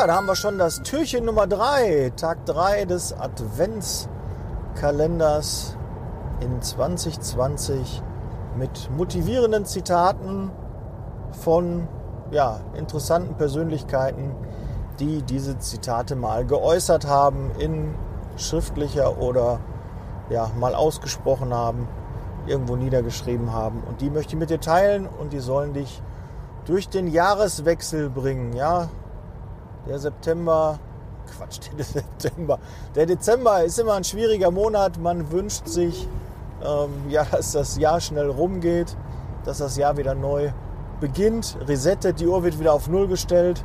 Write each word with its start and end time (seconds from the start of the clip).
Ja, 0.00 0.06
da 0.06 0.14
haben 0.14 0.24
wir 0.24 0.34
schon 0.34 0.56
das 0.56 0.80
Türchen 0.80 1.26
Nummer 1.26 1.46
3, 1.46 2.14
Tag 2.16 2.46
3 2.46 2.86
des 2.86 3.12
Adventskalenders 3.12 5.76
in 6.40 6.62
2020 6.62 8.02
mit 8.56 8.88
motivierenden 8.96 9.66
Zitaten 9.66 10.50
von 11.32 11.86
ja, 12.30 12.60
interessanten 12.72 13.34
Persönlichkeiten, 13.34 14.34
die 15.00 15.20
diese 15.20 15.58
Zitate 15.58 16.16
mal 16.16 16.46
geäußert 16.46 17.06
haben 17.06 17.50
in 17.58 17.94
schriftlicher 18.38 19.20
oder 19.20 19.60
ja, 20.30 20.50
mal 20.58 20.74
ausgesprochen 20.74 21.52
haben, 21.52 21.86
irgendwo 22.46 22.74
niedergeschrieben 22.74 23.52
haben. 23.52 23.82
Und 23.86 24.00
die 24.00 24.08
möchte 24.08 24.32
ich 24.32 24.38
mit 24.38 24.48
dir 24.48 24.60
teilen 24.60 25.06
und 25.06 25.34
die 25.34 25.40
sollen 25.40 25.74
dich 25.74 26.02
durch 26.64 26.88
den 26.88 27.06
Jahreswechsel 27.06 28.08
bringen. 28.08 28.54
Ja, 28.54 28.88
der 29.86 29.98
September, 29.98 30.78
Quatsch, 31.36 31.60
der 31.76 31.84
September. 31.84 32.58
Der 32.94 33.06
Dezember 33.06 33.62
ist 33.64 33.78
immer 33.78 33.94
ein 33.94 34.04
schwieriger 34.04 34.50
Monat. 34.50 34.98
Man 34.98 35.30
wünscht 35.30 35.66
sich, 35.66 36.08
ähm, 36.64 36.90
ja, 37.08 37.24
dass 37.24 37.52
das 37.52 37.78
Jahr 37.78 38.00
schnell 38.00 38.30
rumgeht, 38.30 38.96
dass 39.44 39.58
das 39.58 39.76
Jahr 39.76 39.96
wieder 39.96 40.14
neu 40.14 40.50
beginnt, 41.00 41.56
resettet, 41.66 42.20
die 42.20 42.26
Uhr 42.26 42.42
wird 42.42 42.58
wieder 42.58 42.74
auf 42.74 42.88
Null 42.88 43.08
gestellt 43.08 43.64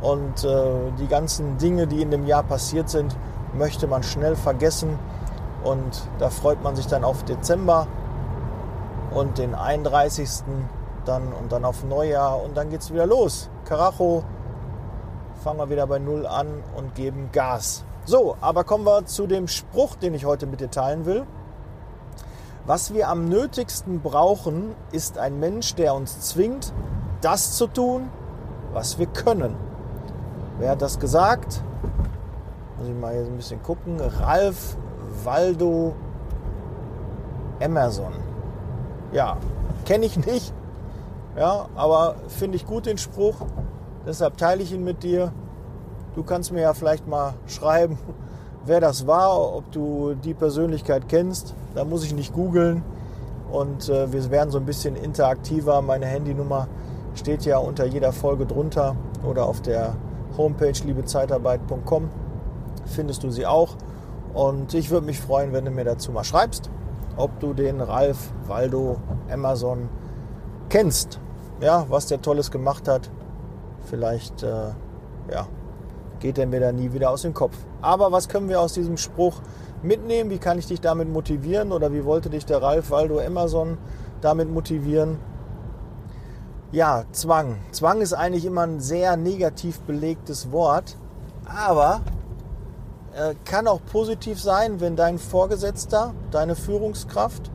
und 0.00 0.42
äh, 0.44 0.90
die 0.98 1.06
ganzen 1.06 1.58
Dinge, 1.58 1.86
die 1.86 2.02
in 2.02 2.10
dem 2.10 2.26
Jahr 2.26 2.42
passiert 2.42 2.88
sind, 2.88 3.14
möchte 3.54 3.86
man 3.86 4.02
schnell 4.02 4.34
vergessen. 4.36 4.98
Und 5.62 6.02
da 6.18 6.28
freut 6.30 6.62
man 6.62 6.74
sich 6.74 6.86
dann 6.86 7.04
auf 7.04 7.22
Dezember 7.24 7.86
und 9.14 9.38
den 9.38 9.54
31. 9.54 10.28
dann 11.04 11.32
und 11.32 11.52
dann 11.52 11.64
auf 11.64 11.84
Neujahr 11.84 12.42
und 12.42 12.56
dann 12.56 12.70
geht 12.70 12.80
es 12.80 12.92
wieder 12.92 13.06
los. 13.06 13.48
Karacho, 13.64 14.24
fangen 15.42 15.58
wir 15.58 15.70
wieder 15.70 15.86
bei 15.88 15.98
Null 15.98 16.24
an 16.26 16.62
und 16.76 16.94
geben 16.94 17.30
Gas. 17.32 17.84
So, 18.04 18.36
aber 18.40 18.62
kommen 18.62 18.86
wir 18.86 19.06
zu 19.06 19.26
dem 19.26 19.48
Spruch, 19.48 19.96
den 19.96 20.14
ich 20.14 20.24
heute 20.24 20.46
mit 20.46 20.60
dir 20.60 20.70
teilen 20.70 21.04
will. 21.04 21.26
Was 22.64 22.94
wir 22.94 23.08
am 23.08 23.28
nötigsten 23.28 24.00
brauchen, 24.00 24.74
ist 24.92 25.18
ein 25.18 25.40
Mensch, 25.40 25.74
der 25.74 25.94
uns 25.94 26.20
zwingt, 26.20 26.72
das 27.20 27.56
zu 27.56 27.66
tun, 27.66 28.08
was 28.72 29.00
wir 29.00 29.06
können. 29.06 29.56
Wer 30.58 30.70
hat 30.70 30.82
das 30.82 31.00
gesagt? 31.00 31.60
Muss 32.78 32.88
ich 32.88 32.94
mal 32.94 33.12
hier 33.12 33.22
ein 33.22 33.36
bisschen 33.36 33.62
gucken. 33.64 34.00
Ralf 34.00 34.76
Waldo 35.24 35.94
Emerson. 37.58 38.12
Ja, 39.12 39.38
kenne 39.86 40.06
ich 40.06 40.16
nicht. 40.24 40.54
Ja, 41.36 41.66
aber 41.74 42.14
finde 42.28 42.56
ich 42.56 42.66
gut 42.66 42.86
den 42.86 42.98
Spruch. 42.98 43.36
Deshalb 44.06 44.36
teile 44.36 44.62
ich 44.62 44.72
ihn 44.72 44.84
mit 44.84 45.02
dir. 45.02 45.32
Du 46.14 46.22
kannst 46.22 46.52
mir 46.52 46.62
ja 46.62 46.74
vielleicht 46.74 47.06
mal 47.06 47.34
schreiben, 47.46 47.98
wer 48.64 48.80
das 48.80 49.06
war, 49.06 49.54
ob 49.54 49.70
du 49.72 50.14
die 50.14 50.34
Persönlichkeit 50.34 51.08
kennst. 51.08 51.54
Da 51.74 51.84
muss 51.84 52.04
ich 52.04 52.14
nicht 52.14 52.32
googeln. 52.32 52.82
Und 53.50 53.88
äh, 53.88 54.12
wir 54.12 54.30
werden 54.30 54.50
so 54.50 54.58
ein 54.58 54.64
bisschen 54.64 54.96
interaktiver. 54.96 55.82
Meine 55.82 56.06
Handynummer 56.06 56.68
steht 57.14 57.44
ja 57.44 57.58
unter 57.58 57.84
jeder 57.84 58.12
Folge 58.12 58.46
drunter 58.46 58.96
oder 59.28 59.46
auf 59.46 59.60
der 59.60 59.94
Homepage 60.36 60.72
liebezeitarbeit.com 60.84 62.08
findest 62.86 63.22
du 63.22 63.30
sie 63.30 63.46
auch. 63.46 63.76
Und 64.34 64.74
ich 64.74 64.90
würde 64.90 65.06
mich 65.06 65.20
freuen, 65.20 65.52
wenn 65.52 65.64
du 65.64 65.70
mir 65.70 65.84
dazu 65.84 66.12
mal 66.12 66.24
schreibst, 66.24 66.70
ob 67.16 67.38
du 67.40 67.52
den 67.52 67.80
Ralf 67.80 68.32
Waldo 68.46 68.96
Amazon 69.30 69.88
kennst. 70.68 71.20
Ja, 71.60 71.86
was 71.88 72.06
der 72.06 72.22
Tolles 72.22 72.50
gemacht 72.50 72.88
hat. 72.88 73.10
Vielleicht, 73.84 74.42
äh, 74.42 74.70
ja, 75.30 75.46
geht 76.20 76.38
er 76.38 76.46
mir 76.46 76.60
da 76.60 76.72
nie 76.72 76.92
wieder 76.92 77.10
aus 77.10 77.22
dem 77.22 77.34
Kopf. 77.34 77.56
Aber 77.80 78.12
was 78.12 78.28
können 78.28 78.48
wir 78.48 78.60
aus 78.60 78.72
diesem 78.74 78.96
Spruch 78.96 79.40
mitnehmen? 79.82 80.30
Wie 80.30 80.38
kann 80.38 80.58
ich 80.58 80.66
dich 80.66 80.80
damit 80.80 81.08
motivieren? 81.08 81.72
Oder 81.72 81.92
wie 81.92 82.04
wollte 82.04 82.30
dich 82.30 82.46
der 82.46 82.62
Ralf 82.62 82.90
Waldo 82.90 83.20
Amazon 83.20 83.78
damit 84.20 84.50
motivieren? 84.50 85.18
Ja, 86.70 87.04
Zwang. 87.12 87.58
Zwang 87.72 88.00
ist 88.00 88.14
eigentlich 88.14 88.46
immer 88.46 88.62
ein 88.62 88.80
sehr 88.80 89.16
negativ 89.16 89.80
belegtes 89.80 90.52
Wort, 90.52 90.96
aber 91.44 92.00
äh, 93.14 93.34
kann 93.44 93.66
auch 93.66 93.80
positiv 93.84 94.40
sein, 94.40 94.80
wenn 94.80 94.96
dein 94.96 95.18
Vorgesetzter, 95.18 96.14
deine 96.30 96.54
Führungskraft 96.54 97.50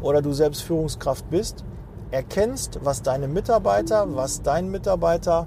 oder 0.00 0.22
du 0.22 0.32
selbst 0.32 0.62
Führungskraft 0.62 1.28
bist, 1.28 1.64
erkennst, 2.10 2.80
was 2.82 3.02
deine 3.02 3.28
Mitarbeiter, 3.28 4.06
was 4.14 4.42
dein 4.42 4.70
Mitarbeiter 4.70 5.46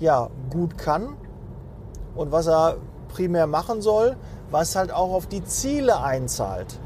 ja 0.00 0.30
gut 0.50 0.76
kann 0.76 1.16
und 2.14 2.32
was 2.32 2.46
er 2.48 2.76
primär 3.08 3.46
machen 3.46 3.82
soll, 3.82 4.16
was 4.50 4.76
halt 4.76 4.92
auch 4.92 5.12
auf 5.12 5.26
die 5.26 5.44
Ziele 5.44 6.02
einzahlt. 6.02 6.78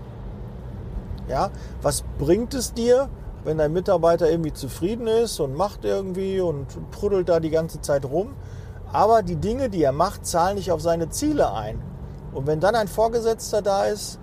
Ja, 1.28 1.50
was 1.82 2.04
bringt 2.19 2.54
es 2.54 2.72
dir, 2.72 3.09
wenn 3.44 3.59
dein 3.59 3.72
Mitarbeiter 3.72 4.31
irgendwie 4.31 4.53
zufrieden 4.53 5.06
ist 5.06 5.41
und 5.41 5.54
macht 5.54 5.84
irgendwie 5.84 6.41
und 6.41 6.66
prüdelt 6.91 7.28
da 7.28 7.41
die 7.41 7.50
ganze 7.50 7.81
Zeit 7.81 8.04
rum? 8.04 8.34
Aber 8.93 9.22
die 9.22 9.37
Dinge, 9.37 9.69
die 9.69 9.83
er 9.83 9.93
macht, 9.93 10.27
zahlen 10.27 10.56
nicht 10.56 10.71
auf 10.71 10.81
seine 10.81 11.09
Ziele 11.09 11.53
ein. 11.53 11.83
Und 12.33 12.47
wenn 12.47 12.60
dann 12.60 12.75
ein 12.75 12.87
Vorgesetzter 12.87 13.62
da 13.62 13.87
ist, 13.87 14.21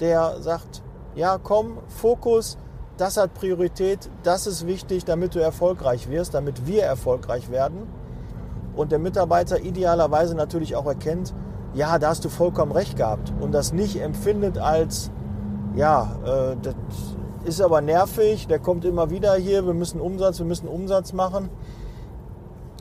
der 0.00 0.40
sagt, 0.40 0.82
ja, 1.14 1.38
komm, 1.42 1.78
Fokus, 1.88 2.56
das 2.96 3.16
hat 3.16 3.34
Priorität, 3.34 4.10
das 4.22 4.46
ist 4.46 4.66
wichtig, 4.66 5.04
damit 5.04 5.34
du 5.34 5.38
erfolgreich 5.38 6.08
wirst, 6.08 6.34
damit 6.34 6.66
wir 6.66 6.82
erfolgreich 6.82 7.50
werden. 7.50 7.86
Und 8.74 8.92
der 8.92 8.98
Mitarbeiter 8.98 9.60
idealerweise 9.60 10.34
natürlich 10.34 10.76
auch 10.76 10.86
erkennt, 10.86 11.34
ja, 11.74 11.98
da 11.98 12.08
hast 12.08 12.24
du 12.24 12.28
vollkommen 12.28 12.72
recht 12.72 12.96
gehabt. 12.96 13.32
Und 13.40 13.52
das 13.52 13.72
nicht 13.72 14.00
empfindet 14.00 14.58
als, 14.58 15.10
ja, 15.74 16.16
äh, 16.24 16.56
das 16.62 16.74
ist 17.44 17.60
aber 17.60 17.80
nervig, 17.80 18.46
der 18.48 18.58
kommt 18.58 18.84
immer 18.84 19.10
wieder 19.10 19.34
hier, 19.34 19.66
wir 19.66 19.74
müssen 19.74 20.00
Umsatz, 20.00 20.38
wir 20.38 20.46
müssen 20.46 20.68
Umsatz 20.68 21.12
machen. 21.12 21.50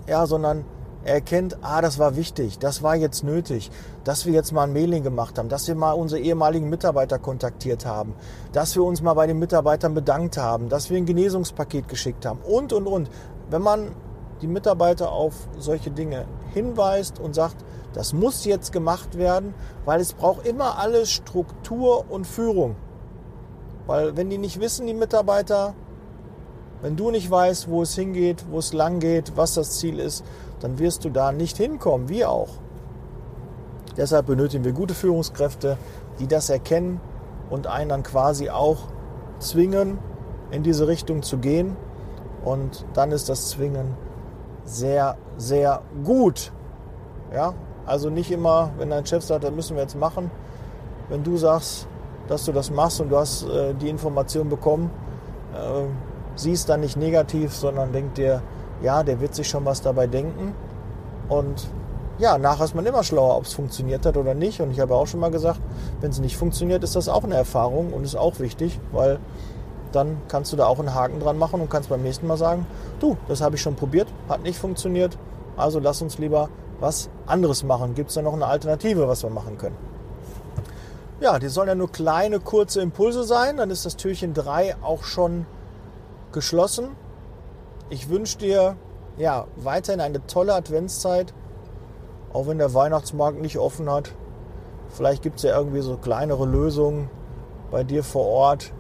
Ja, 0.08 0.26
sondern 0.28 0.66
er 1.06 1.16
erkennt, 1.16 1.58
ah, 1.62 1.82
das 1.82 2.00
war 2.00 2.16
wichtig, 2.16 2.58
das 2.58 2.82
war 2.82 2.96
jetzt 2.96 3.24
nötig, 3.24 3.70
dass 4.04 4.26
wir 4.26 4.34
jetzt 4.34 4.52
mal 4.52 4.64
ein 4.64 4.74
Mailing 4.74 5.04
gemacht 5.04 5.38
haben, 5.38 5.50
dass 5.50 5.68
wir 5.68 5.76
mal 5.76 5.94
unsere 5.94 6.20
ehemaligen 6.20 6.68
Mitarbeiter 6.68 7.20
kontaktiert 7.20 7.86
haben, 7.86 8.16
dass 8.52 8.76
wir 8.76 8.84
uns 8.84 9.02
mal 9.02 9.14
bei 9.14 9.28
den 9.28 9.38
Mitarbeitern 9.38 9.94
bedankt 9.94 10.38
haben, 10.38 10.68
dass 10.68 10.90
wir 10.90 10.98
ein 10.98 11.06
Genesungspaket 11.06 11.88
geschickt 11.88 12.26
haben 12.26 12.40
und, 12.40 12.74
und, 12.74 12.88
und. 12.88 13.10
Wenn 13.52 13.62
man 13.62 13.92
die 14.42 14.48
Mitarbeiter 14.48 15.12
auf 15.12 15.34
solche 15.60 15.92
Dinge 15.92 16.26
hinweist 16.54 17.20
und 17.20 17.36
sagt, 17.36 17.58
das 17.94 18.12
muss 18.12 18.44
jetzt 18.44 18.74
gemacht 18.74 19.18
werden, 19.18 19.54
weil 19.86 20.02
es 20.02 20.14
braucht 20.14 20.46
immer 20.46 20.80
alles 20.80 21.12
Struktur 21.12 22.06
und 22.10 22.26
Führung. 22.26 22.76
Weil 23.88 24.18
wenn 24.18 24.30
die 24.30 24.38
nicht 24.38 24.60
wissen, 24.60 24.88
die 24.88 24.94
Mitarbeiter, 24.94 25.76
wenn 26.86 26.96
du 26.96 27.10
nicht 27.10 27.32
weißt, 27.32 27.68
wo 27.68 27.82
es 27.82 27.96
hingeht, 27.96 28.46
wo 28.52 28.60
es 28.60 28.72
lang 28.72 29.00
geht, 29.00 29.36
was 29.36 29.56
das 29.56 29.80
Ziel 29.80 29.98
ist, 29.98 30.24
dann 30.60 30.78
wirst 30.78 31.04
du 31.04 31.10
da 31.10 31.32
nicht 31.32 31.58
hinkommen, 31.58 32.10
wir 32.10 32.30
auch. 32.30 32.50
Deshalb 33.98 34.28
benötigen 34.28 34.64
wir 34.64 34.72
gute 34.72 34.94
Führungskräfte, 34.94 35.80
die 36.20 36.28
das 36.28 36.52
erkennen 36.52 37.02
und 37.50 37.66
einen 37.66 37.90
dann 37.90 38.04
quasi 38.04 38.52
auch 38.52 38.78
zwingen, 39.40 39.98
in 40.52 40.62
diese 40.62 40.88
Richtung 40.88 41.24
zu 41.24 41.40
gehen. 41.40 41.76
Und 42.44 42.86
dann 42.94 43.12
ist 43.12 43.30
das 43.30 43.50
Zwingen 43.50 43.96
sehr, 44.64 45.18
sehr 45.38 45.82
gut. 46.04 46.52
Ja, 47.34 47.56
also 47.88 48.12
nicht 48.12 48.30
immer, 48.30 48.70
wenn 48.78 48.92
dein 48.92 49.08
Chef 49.08 49.24
sagt, 49.24 49.44
das 49.44 49.52
müssen 49.52 49.76
wir 49.76 49.82
jetzt 49.82 49.98
machen. 49.98 50.30
Wenn 51.10 51.24
du 51.24 51.36
sagst, 51.36 51.88
dass 52.28 52.46
du 52.46 52.52
das 52.52 52.70
machst 52.70 53.02
und 53.02 53.10
du 53.10 53.18
hast 53.18 53.42
äh, 53.50 53.74
die 53.74 53.90
Information 53.90 54.50
bekommen, 54.50 54.92
äh, 55.56 55.88
siehst 56.36 56.70
dann 56.70 56.82
nicht 56.82 56.98
negativ, 56.98 57.54
sondern 57.54 57.92
denk 57.92 58.16
dir, 58.16 58.42
ja, 58.82 59.04
der 59.04 59.20
wird 59.22 59.36
sich 59.36 59.48
schon 59.48 59.66
was 59.66 59.82
dabei 59.82 60.08
denken. 60.08 60.54
Und 61.30 61.68
ja, 62.18 62.38
nachher 62.38 62.66
ist 62.66 62.76
man 62.76 62.86
immer 62.86 63.04
schlauer, 63.04 63.38
ob 63.38 63.46
es 63.46 63.54
funktioniert 63.54 64.06
hat 64.06 64.18
oder 64.18 64.34
nicht. 64.34 64.62
Und 64.62 64.72
ich 64.72 64.80
habe 64.80 64.96
auch 64.96 65.08
schon 65.08 65.20
mal 65.20 65.32
gesagt, 65.32 65.60
wenn 66.02 66.12
es 66.12 66.20
nicht 66.20 66.38
funktioniert, 66.38 66.84
ist 66.84 66.96
das 66.96 67.10
auch 67.10 67.24
eine 67.24 67.36
Erfahrung 67.36 67.94
und 67.94 68.04
ist 68.04 68.16
auch 68.16 68.40
wichtig, 68.40 68.80
weil 68.92 69.20
dann 69.92 70.18
kannst 70.28 70.52
du 70.52 70.58
da 70.58 70.68
auch 70.68 70.80
einen 70.80 70.94
Haken 70.94 71.20
dran 71.20 71.38
machen 71.38 71.62
und 71.62 71.70
kannst 71.70 71.90
beim 71.90 72.04
nächsten 72.04 72.28
Mal 72.28 72.38
sagen, 72.38 72.68
du, 73.00 73.18
das 73.28 73.42
habe 73.42 73.56
ich 73.56 73.62
schon 73.62 73.76
probiert, 73.76 74.08
hat 74.28 74.44
nicht 74.44 74.60
funktioniert, 74.60 75.18
also 75.56 75.80
lass 75.80 76.02
uns 76.02 76.18
lieber 76.18 76.50
was 76.80 77.10
anderes 77.26 77.64
machen. 77.64 77.96
Gibt 77.96 78.10
es 78.10 78.16
da 78.16 78.22
noch 78.22 78.34
eine 78.34 78.46
Alternative, 78.46 79.08
was 79.08 79.24
wir 79.24 79.30
machen 79.30 79.58
können? 79.58 79.78
Ja, 81.22 81.40
die 81.40 81.48
sollen 81.48 81.70
ja 81.70 81.76
nur 81.76 81.92
kleine, 81.92 82.42
kurze 82.42 82.82
Impulse 82.82 83.24
sein, 83.24 83.56
dann 83.56 83.70
ist 83.70 83.86
das 83.86 83.96
Türchen 83.96 84.34
3 84.34 84.76
auch 84.82 85.04
schon 85.04 85.46
geschlossen. 86.36 86.90
Ich 87.90 88.10
wünsche 88.10 88.38
dir 88.38 88.76
ja, 89.18 89.48
weiterhin 89.56 90.02
eine 90.02 90.28
tolle 90.28 90.54
Adventszeit, 90.54 91.34
auch 92.34 92.48
wenn 92.48 92.58
der 92.58 92.74
Weihnachtsmarkt 92.74 93.42
nicht 93.42 93.58
offen 93.58 93.90
hat. 93.90 94.12
Vielleicht 94.90 95.24
gibt 95.24 95.38
es 95.38 95.44
ja 95.44 95.58
irgendwie 95.58 95.82
so 95.82 95.98
kleinere 95.98 96.46
Lösungen 96.46 97.10
bei 97.72 97.84
dir 97.84 98.04
vor 98.04 98.28
Ort, 98.28 98.74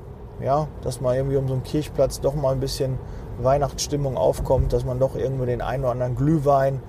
ja, 0.43 0.67
dass 0.81 1.01
man 1.01 1.15
irgendwie 1.15 1.37
um 1.37 1.47
so 1.47 1.53
einen 1.53 1.63
Kirchplatz 1.63 2.21
doch 2.21 2.35
mal 2.35 2.51
ein 2.51 2.59
bisschen 2.59 2.99
Weihnachtsstimmung 3.39 4.17
aufkommt, 4.17 4.73
dass 4.73 4.85
man 4.85 4.99
doch 4.99 5.15
irgendwie 5.15 5.45
den 5.45 5.61
einen 5.61 5.83
oder 5.83 5.93
anderen 5.93 6.15
Glühwein 6.15 6.81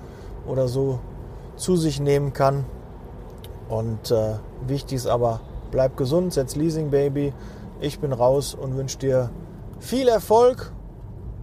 oder 0.45 0.67
so 0.67 0.99
zu 1.55 1.77
sich 1.77 1.99
nehmen 1.99 2.33
kann. 2.33 2.65
Und 3.69 4.11
äh, 4.11 4.35
wichtig 4.65 4.97
ist 4.97 5.07
aber, 5.07 5.39
bleib 5.71 5.97
gesund, 5.97 6.33
setz 6.33 6.55
Leasing 6.55 6.89
Baby. 6.89 7.33
Ich 7.79 7.99
bin 7.99 8.13
raus 8.13 8.53
und 8.53 8.77
wünsche 8.77 8.97
dir 8.97 9.29
viel 9.79 10.07
Erfolg. 10.07 10.73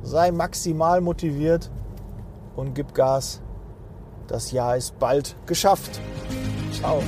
Sei 0.02 0.31
maximal 0.31 1.00
motiviert 1.00 1.70
und 2.56 2.75
gib 2.75 2.94
Gas. 2.94 3.40
Das 4.26 4.52
Jahr 4.52 4.76
ist 4.76 4.98
bald 4.98 5.36
geschafft. 5.46 6.00
Ciao. 6.72 7.02